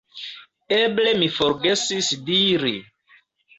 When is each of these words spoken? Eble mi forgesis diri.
Eble 0.77 1.11
mi 1.19 1.29
forgesis 1.37 2.11
diri. 2.33 2.75